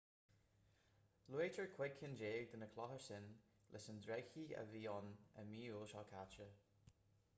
luaitear 1.33 1.67
cúig 1.73 1.99
cinn 1.99 2.15
déag 2.21 2.49
de 2.53 2.59
na 2.61 2.69
clocha 2.71 2.97
sin 3.09 3.29
leis 3.75 3.87
an 3.93 4.01
dreigechith 4.07 4.55
a 4.63 4.65
bhí 4.73 4.83
ann 4.95 5.15
i 5.43 5.47
mí 5.53 5.63
iúil 5.67 5.87
seo 5.93 6.03
caite 6.15 6.53